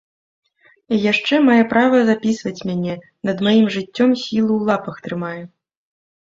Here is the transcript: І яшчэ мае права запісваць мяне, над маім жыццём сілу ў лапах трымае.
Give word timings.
І 0.95 0.97
яшчэ 1.11 1.35
мае 1.49 1.57
права 1.73 1.99
запісваць 2.09 2.65
мяне, 2.71 2.95
над 3.29 3.37
маім 3.49 3.69
жыццём 3.77 4.09
сілу 4.23 4.49
ў 4.57 4.61
лапах 4.71 4.95
трымае. 5.11 5.43